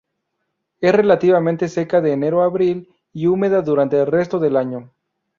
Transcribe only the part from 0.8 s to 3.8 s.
relativamente seca de enero a abril y húmeda